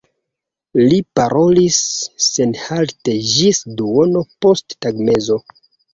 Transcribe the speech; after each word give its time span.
Li 0.77 0.95
parolis 1.19 1.77
senhalte 2.29 3.15
ĝis 3.33 3.61
duono 3.83 4.25
post 4.47 4.77
tagmezo. 4.87 5.39